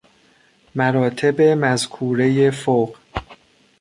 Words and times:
مراتب 0.75 1.41
مذکورۀ 1.41 2.49
فوق 2.61 2.91